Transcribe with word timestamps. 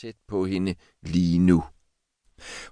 tæt 0.00 0.16
på 0.28 0.46
hende 0.46 0.74
lige 1.02 1.38
nu. 1.38 1.64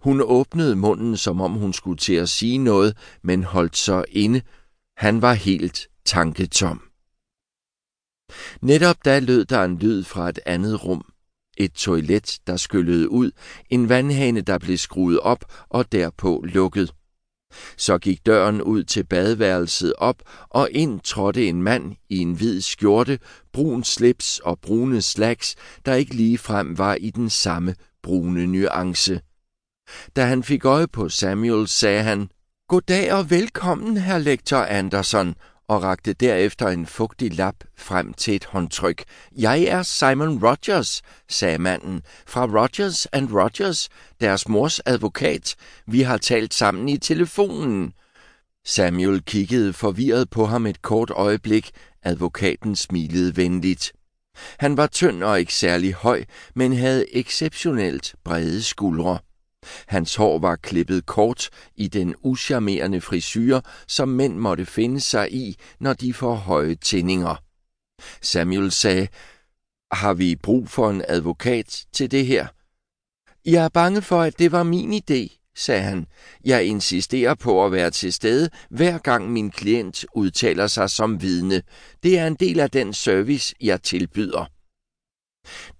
Hun 0.00 0.20
åbnede 0.20 0.76
munden, 0.76 1.16
som 1.16 1.40
om 1.40 1.52
hun 1.52 1.72
skulle 1.72 1.96
til 1.96 2.14
at 2.14 2.28
sige 2.28 2.58
noget, 2.58 2.96
men 3.22 3.44
holdt 3.44 3.76
så 3.76 4.04
inde. 4.08 4.42
Han 4.96 5.22
var 5.22 5.32
helt 5.32 5.88
tanketom. 6.04 6.82
Netop 8.62 9.04
da 9.04 9.18
lød 9.18 9.44
der 9.44 9.64
en 9.64 9.78
lyd 9.78 10.04
fra 10.04 10.28
et 10.28 10.38
andet 10.46 10.84
rum. 10.84 11.12
Et 11.56 11.72
toilet, 11.72 12.38
der 12.46 12.56
skyllede 12.56 13.10
ud, 13.10 13.30
en 13.70 13.88
vandhane, 13.88 14.40
der 14.40 14.58
blev 14.58 14.76
skruet 14.76 15.20
op 15.20 15.44
og 15.68 15.92
derpå 15.92 16.44
lukket. 16.44 16.94
Så 17.76 17.98
gik 17.98 18.26
døren 18.26 18.62
ud 18.62 18.84
til 18.84 19.04
badeværelset 19.04 19.92
op, 19.98 20.16
og 20.48 20.68
ind 20.72 21.00
trådte 21.00 21.46
en 21.46 21.62
mand 21.62 21.96
i 22.08 22.18
en 22.18 22.32
hvid 22.32 22.60
skjorte, 22.60 23.18
brun 23.52 23.84
slips 23.84 24.38
og 24.38 24.58
brune 24.60 25.02
slacks, 25.02 25.54
der 25.86 25.94
ikke 25.94 26.14
lige 26.14 26.38
frem 26.38 26.78
var 26.78 26.94
i 26.94 27.10
den 27.10 27.30
samme 27.30 27.74
brune 28.02 28.46
nuance. 28.46 29.20
Da 30.16 30.24
han 30.24 30.42
fik 30.42 30.64
øje 30.64 30.88
på 30.88 31.08
Samuel, 31.08 31.68
sagde 31.68 32.02
han, 32.02 32.30
Goddag 32.68 33.12
og 33.12 33.30
velkommen, 33.30 33.96
herr 33.96 34.18
lektor 34.18 34.56
Anderson, 34.56 35.34
og 35.68 35.82
rakte 35.82 36.12
derefter 36.12 36.68
en 36.68 36.86
fugtig 36.86 37.34
lap 37.36 37.54
frem 37.76 38.12
til 38.12 38.34
et 38.34 38.44
håndtryk. 38.44 39.04
Jeg 39.36 39.62
er 39.62 39.82
Simon 39.82 40.44
Rogers, 40.44 41.02
sagde 41.28 41.58
manden, 41.58 42.02
fra 42.26 42.44
Rogers 42.44 43.06
and 43.06 43.32
Rogers, 43.32 43.88
deres 44.20 44.48
mors 44.48 44.80
advokat. 44.86 45.54
Vi 45.86 46.02
har 46.02 46.16
talt 46.18 46.54
sammen 46.54 46.88
i 46.88 46.98
telefonen. 46.98 47.92
Samuel 48.64 49.22
kiggede 49.22 49.72
forvirret 49.72 50.30
på 50.30 50.46
ham 50.46 50.66
et 50.66 50.82
kort 50.82 51.10
øjeblik. 51.10 51.70
Advokaten 52.02 52.76
smilede 52.76 53.36
venligt. 53.36 53.92
Han 54.58 54.76
var 54.76 54.86
tynd 54.86 55.22
og 55.22 55.40
ikke 55.40 55.54
særlig 55.54 55.94
høj, 55.94 56.24
men 56.54 56.72
havde 56.72 57.16
exceptionelt 57.16 58.14
brede 58.24 58.62
skuldre. 58.62 59.18
Hans 59.86 60.16
hår 60.16 60.38
var 60.38 60.56
klippet 60.56 61.06
kort 61.06 61.48
i 61.76 61.88
den 61.88 62.14
uscharmerende 62.22 63.00
frisyr, 63.00 63.60
som 63.86 64.08
mænd 64.08 64.36
måtte 64.36 64.66
finde 64.66 65.00
sig 65.00 65.32
i, 65.32 65.56
når 65.80 65.92
de 65.92 66.14
får 66.14 66.34
høje 66.34 66.74
tændinger. 66.74 67.42
Samuel 68.22 68.70
sagde, 68.70 69.08
har 69.92 70.14
vi 70.14 70.36
brug 70.36 70.68
for 70.68 70.90
en 70.90 71.04
advokat 71.08 71.84
til 71.92 72.10
det 72.10 72.26
her? 72.26 72.46
Jeg 73.44 73.64
er 73.64 73.68
bange 73.68 74.02
for, 74.02 74.20
at 74.20 74.38
det 74.38 74.52
var 74.52 74.62
min 74.62 74.92
idé, 74.92 75.52
sagde 75.56 75.82
han. 75.82 76.06
Jeg 76.44 76.64
insisterer 76.64 77.34
på 77.34 77.64
at 77.64 77.72
være 77.72 77.90
til 77.90 78.12
stede, 78.12 78.50
hver 78.70 78.98
gang 78.98 79.32
min 79.32 79.50
klient 79.50 80.04
udtaler 80.14 80.66
sig 80.66 80.90
som 80.90 81.22
vidne. 81.22 81.62
Det 82.02 82.18
er 82.18 82.26
en 82.26 82.34
del 82.34 82.60
af 82.60 82.70
den 82.70 82.92
service, 82.92 83.54
jeg 83.60 83.82
tilbyder. 83.82 84.50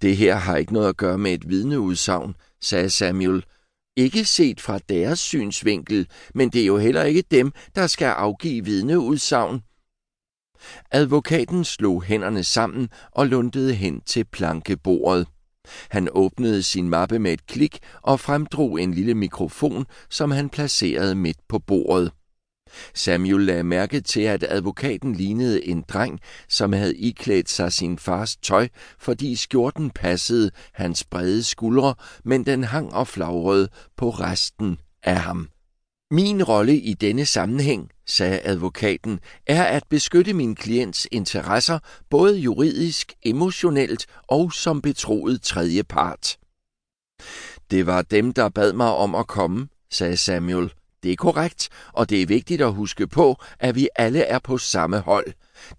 Det 0.03 0.16
her 0.16 0.34
har 0.34 0.56
ikke 0.56 0.72
noget 0.72 0.88
at 0.88 0.97
gøre 0.97 1.19
med 1.19 1.33
et 1.33 1.48
vidneudsagn, 1.48 2.34
sagde 2.60 2.91
Samuel. 2.91 3.44
Ikke 3.98 4.24
set 4.24 4.60
fra 4.60 4.78
deres 4.78 5.20
synsvinkel, 5.20 6.08
men 6.34 6.50
det 6.50 6.62
er 6.62 6.66
jo 6.66 6.78
heller 6.78 7.02
ikke 7.02 7.24
dem, 7.30 7.52
der 7.74 7.86
skal 7.86 8.06
afgive 8.06 8.64
vidneudsagn. 8.64 9.62
Advokaten 10.91 11.64
slog 11.64 12.02
hænderne 12.02 12.44
sammen 12.44 12.88
og 13.12 13.26
lundede 13.26 13.74
hen 13.74 14.00
til 14.00 14.24
plankebordet. 14.24 15.26
Han 15.91 16.08
åbnede 16.12 16.62
sin 16.62 16.88
mappe 16.88 17.19
med 17.19 17.32
et 17.32 17.46
klik 17.46 17.78
og 18.02 18.20
fremdrog 18.20 18.82
en 18.82 18.94
lille 18.94 19.14
mikrofon, 19.14 19.86
som 20.10 20.30
han 20.30 20.48
placerede 20.48 21.14
midt 21.14 21.38
på 21.48 21.58
bordet. 21.58 22.12
Samuel 22.94 23.41
lagde 23.41 23.64
mærke 23.64 24.00
til, 24.00 24.20
at 24.20 24.47
advokaten 24.48 25.14
lignede 25.14 25.66
en 25.66 25.84
dreng, 25.88 26.20
som 26.48 26.72
havde 26.72 26.97
iklædt 26.97 27.48
sig 27.48 27.72
sin 27.72 27.98
fars 27.98 28.36
tøj, 28.36 28.69
fordi 28.98 29.36
skjorten 29.36 29.91
passede 29.91 30.50
hans 30.72 31.05
brede 31.05 31.44
skuldre, 31.44 31.94
men 32.25 32.47
den 32.47 32.64
hang 32.64 32.92
og 32.94 33.08
flagrede 33.08 33.69
på 33.97 34.10
resten 34.10 34.78
af 35.02 35.16
ham. 35.20 35.48
Min 36.10 36.42
rolle 36.42 36.77
i 36.77 36.94
denne 36.94 37.27
sammenhæng, 37.27 37.91
sagde 38.06 38.41
advokaten, 38.44 39.20
er 39.47 39.64
at 39.64 39.82
beskytte 39.88 40.32
min 40.32 40.54
klients 40.54 41.09
interesser 41.10 41.78
både 42.10 42.38
juridisk, 42.38 43.12
emotionelt 43.22 44.06
og 44.28 44.53
som 44.53 44.82
betroet 44.82 45.43
tredjepart. 45.43 46.37
Det 47.70 47.87
var 47.87 48.03
dem, 48.03 48.32
der 48.32 48.48
bad 48.48 48.72
mig 48.72 48.94
om 48.94 49.14
at 49.14 49.26
komme, 49.26 49.69
sagde 49.91 50.16
Samuel. 50.16 50.72
Det 51.08 51.12
er 51.12 51.16
korrekt, 51.16 51.69
og 51.92 52.10
det 52.10 52.22
er 52.22 52.26
vigtigt 52.26 52.62
at 52.62 52.72
huske 52.72 53.06
på, 53.06 53.36
at 53.58 53.74
vi 53.74 53.88
alle 53.96 54.20
er 54.20 54.38
på 54.38 54.58
samme 54.58 54.98
hold. 54.98 55.26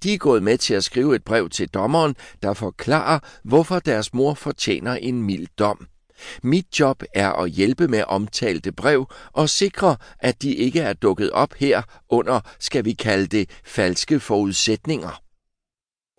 De 0.03 0.13
er 0.13 0.17
gået 0.17 0.43
med 0.43 0.57
til 0.57 0.73
at 0.73 0.83
skrive 0.83 1.15
et 1.15 1.23
brev 1.23 1.49
til 1.49 1.69
dommeren, 1.69 2.15
der 2.43 2.53
forklarer, 2.53 3.19
hvorfor 3.43 3.79
deres 3.79 4.13
mor 4.13 4.33
fortjener 4.33 4.95
en 4.95 5.23
mild 5.23 5.47
dom. 5.59 5.87
Mit 6.43 6.79
job 6.79 7.03
er 7.13 7.31
at 7.31 7.49
hjælpe 7.49 7.87
med 7.87 8.03
omtalte 8.07 8.71
brev 8.71 9.09
og 9.33 9.49
sikre, 9.49 9.97
at 10.19 10.41
de 10.41 10.55
ikke 10.55 10.79
er 10.79 10.93
dukket 10.93 11.31
op 11.31 11.53
her 11.53 11.81
under, 12.09 12.39
skal 12.59 12.85
vi 12.85 12.93
kalde 12.93 13.27
det, 13.27 13.49
falske 13.65 14.19
forudsætninger. 14.19 15.21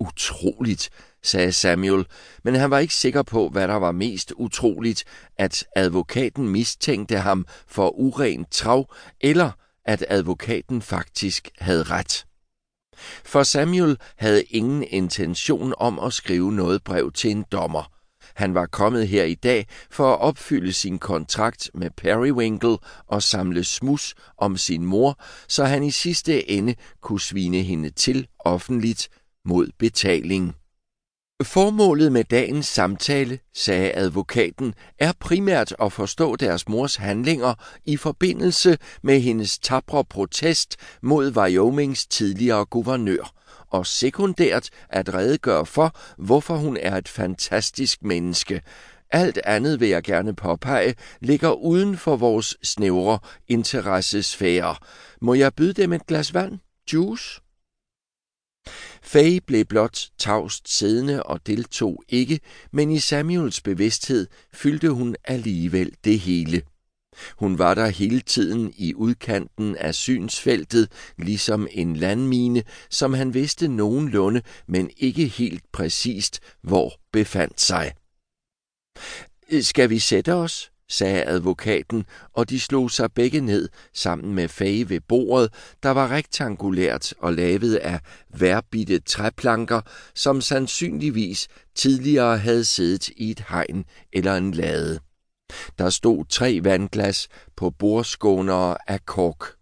Utroligt, 0.00 0.90
sagde 1.22 1.52
Samuel, 1.52 2.06
men 2.44 2.54
han 2.54 2.70
var 2.70 2.78
ikke 2.78 2.94
sikker 2.94 3.22
på, 3.22 3.48
hvad 3.48 3.68
der 3.68 3.74
var 3.74 3.92
mest 3.92 4.32
utroligt, 4.36 5.04
at 5.38 5.64
advokaten 5.76 6.48
mistænkte 6.48 7.18
ham 7.18 7.46
for 7.66 7.88
urent 7.88 8.50
trav, 8.52 8.94
eller 9.20 9.50
at 9.84 10.04
advokaten 10.08 10.82
faktisk 10.82 11.48
havde 11.58 11.82
ret. 11.82 12.26
For 13.24 13.42
Samuel 13.42 13.96
havde 14.16 14.42
ingen 14.42 14.84
intention 14.90 15.74
om 15.76 15.98
at 15.98 16.12
skrive 16.12 16.52
noget 16.52 16.84
brev 16.84 17.12
til 17.12 17.30
en 17.30 17.44
dommer. 17.52 17.92
Han 18.34 18.54
var 18.54 18.66
kommet 18.66 19.08
her 19.08 19.24
i 19.24 19.34
dag 19.34 19.66
for 19.90 20.12
at 20.12 20.20
opfylde 20.20 20.72
sin 20.72 20.98
kontrakt 20.98 21.70
med 21.74 21.90
Periwinkle 21.96 22.78
og 23.06 23.22
samle 23.22 23.64
smus 23.64 24.14
om 24.38 24.56
sin 24.56 24.84
mor, 24.84 25.22
så 25.48 25.64
han 25.64 25.82
i 25.82 25.90
sidste 25.90 26.50
ende 26.50 26.74
kunne 27.00 27.20
svine 27.20 27.62
hende 27.62 27.90
til 27.90 28.26
offentligt 28.38 29.08
mod 29.44 29.68
betaling. 29.78 30.54
Formålet 31.42 32.12
med 32.12 32.24
dagens 32.24 32.66
samtale, 32.66 33.38
sagde 33.54 33.92
advokaten, 33.94 34.74
er 34.98 35.12
primært 35.20 35.74
at 35.82 35.92
forstå 35.92 36.36
deres 36.36 36.68
mors 36.68 36.96
handlinger 36.96 37.54
i 37.84 37.96
forbindelse 37.96 38.78
med 39.02 39.20
hendes 39.20 39.58
tapre 39.58 40.04
protest 40.04 40.76
mod 41.02 41.36
Wyomings 41.36 42.06
tidligere 42.06 42.64
guvernør, 42.64 43.32
og 43.70 43.86
sekundært 43.86 44.68
at 44.88 45.14
redegøre 45.14 45.66
for, 45.66 45.96
hvorfor 46.18 46.56
hun 46.56 46.76
er 46.76 46.96
et 46.96 47.08
fantastisk 47.08 48.02
menneske. 48.02 48.62
Alt 49.10 49.38
andet 49.44 49.80
vil 49.80 49.88
jeg 49.88 50.02
gerne 50.02 50.34
påpege, 50.36 50.94
ligger 51.20 51.50
uden 51.50 51.96
for 51.96 52.16
vores 52.16 52.56
snævre 52.62 53.18
interessesfære. 53.48 54.76
Må 55.20 55.34
jeg 55.34 55.54
byde 55.54 55.72
dem 55.72 55.92
et 55.92 56.06
glas 56.06 56.34
vand? 56.34 56.58
Juice? 56.92 57.40
Faye 59.02 59.40
blev 59.40 59.64
blot 59.64 60.08
tavst 60.18 60.68
siddende 60.68 61.22
og 61.22 61.46
deltog 61.46 62.02
ikke, 62.08 62.40
men 62.72 62.90
i 62.90 62.98
Samuels 62.98 63.60
bevidsthed 63.60 64.26
fyldte 64.52 64.90
hun 64.90 65.16
alligevel 65.24 65.94
det 66.04 66.20
hele. 66.20 66.62
Hun 67.36 67.58
var 67.58 67.74
der 67.74 67.86
hele 67.88 68.20
tiden 68.20 68.74
i 68.76 68.94
udkanten 68.94 69.76
af 69.76 69.94
synsfeltet, 69.94 70.92
ligesom 71.18 71.68
en 71.70 71.96
landmine, 71.96 72.62
som 72.90 73.12
han 73.14 73.34
vidste 73.34 73.68
nogenlunde, 73.68 74.42
men 74.66 74.90
ikke 74.96 75.26
helt 75.26 75.72
præcist, 75.72 76.40
hvor 76.62 77.00
befandt 77.12 77.60
sig. 77.60 77.92
Øh, 79.50 79.62
skal 79.62 79.90
vi 79.90 79.98
sætte 79.98 80.34
os? 80.34 80.69
Sagde 80.90 81.24
advokaten, 81.24 82.04
og 82.32 82.50
de 82.50 82.60
slog 82.60 82.90
sig 82.90 83.12
begge 83.12 83.40
ned 83.40 83.68
sammen 83.94 84.34
med 84.34 84.48
fage 84.48 84.88
ved 84.88 85.00
bordet, 85.00 85.52
der 85.82 85.90
var 85.90 86.10
rektangulært 86.10 87.14
og 87.18 87.32
lavet 87.32 87.74
af 87.74 88.00
værbitte 88.28 88.98
træplanker, 88.98 89.80
som 90.14 90.40
sandsynligvis 90.40 91.48
tidligere 91.74 92.38
havde 92.38 92.64
siddet 92.64 93.08
i 93.08 93.30
et 93.30 93.44
hegn 93.48 93.84
eller 94.12 94.36
en 94.36 94.50
lade. 94.50 95.00
Der 95.78 95.90
stod 95.90 96.24
tre 96.24 96.60
vandglas 96.62 97.28
på 97.56 97.70
bordskånere 97.70 98.76
af 98.86 99.06
kork. 99.06 99.54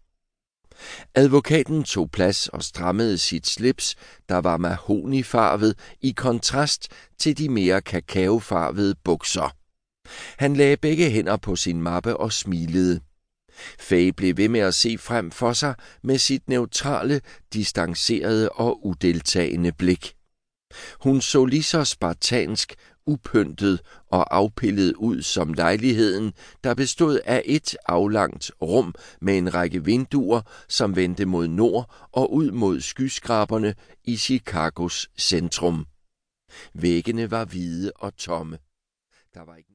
Advokaten 1.14 1.84
tog 1.84 2.10
plads 2.10 2.48
og 2.48 2.62
strammede 2.62 3.18
sit 3.18 3.46
slips, 3.46 3.96
der 4.28 4.38
var 4.38 4.56
mahonifarvet 4.56 5.78
i 6.00 6.10
kontrast 6.10 6.88
til 7.18 7.38
de 7.38 7.48
mere 7.48 7.80
kakaofarvede 7.80 8.94
bukser. 9.04 9.54
Han 10.36 10.56
lagde 10.56 10.76
begge 10.76 11.10
hænder 11.10 11.36
på 11.36 11.56
sin 11.56 11.82
mappe 11.82 12.16
og 12.16 12.32
smilede. 12.32 13.00
Faye 13.78 14.12
blev 14.12 14.36
ved 14.36 14.48
med 14.48 14.60
at 14.60 14.74
se 14.74 14.98
frem 14.98 15.30
for 15.30 15.52
sig 15.52 15.74
med 16.02 16.18
sit 16.18 16.48
neutrale, 16.48 17.20
distancerede 17.52 18.48
og 18.48 18.86
udeltagende 18.86 19.72
blik. 19.72 20.14
Hun 21.00 21.20
så 21.20 21.44
lige 21.44 21.62
så 21.62 21.84
spartansk, 21.84 22.74
upyntet 23.06 23.80
og 24.10 24.36
afpillet 24.36 24.94
ud 24.94 25.22
som 25.22 25.52
lejligheden, 25.52 26.32
der 26.64 26.74
bestod 26.74 27.20
af 27.24 27.42
et 27.44 27.76
aflangt 27.86 28.50
rum 28.62 28.94
med 29.20 29.38
en 29.38 29.54
række 29.54 29.84
vinduer, 29.84 30.40
som 30.68 30.96
vendte 30.96 31.24
mod 31.24 31.48
nord 31.48 32.08
og 32.12 32.32
ud 32.34 32.50
mod 32.50 32.80
skyskraberne 32.80 33.74
i 34.04 34.16
Chicagos 34.16 35.10
centrum. 35.18 35.86
Væggene 36.74 37.30
var 37.30 37.44
hvide 37.44 37.92
og 37.96 38.16
tomme. 38.16 38.58
Der 39.34 39.44
var 39.44 39.56
ikke 39.56 39.66